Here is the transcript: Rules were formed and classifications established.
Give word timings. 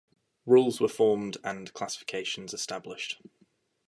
Rules 0.47 0.81
were 0.81 0.87
formed 0.87 1.37
and 1.43 1.71
classifications 1.75 2.55
established. 2.55 3.21